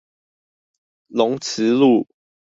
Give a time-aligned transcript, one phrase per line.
[1.09, 2.07] 龍慈路